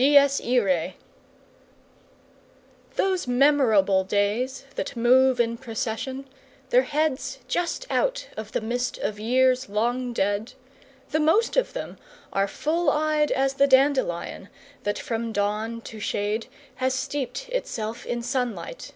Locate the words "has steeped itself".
16.76-18.06